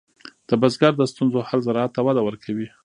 [0.47, 2.67] د بزګر د ستونزو حل زراعت ته وده ورکوي.